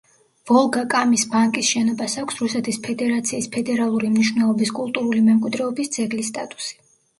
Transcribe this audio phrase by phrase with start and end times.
[0.51, 6.77] ვოლგა-კამის ბანკის შენობას აქვს რუსეთის ფედერაციის ფედერალური მნიშვნელობის კულტურული მემკვიდრეობის ძეგლის სტატუსი.